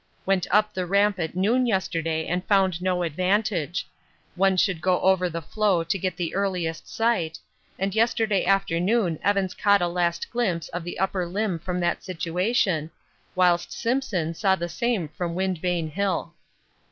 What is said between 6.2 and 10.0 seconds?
earliest sight, and yesterday afternoon Evans caught a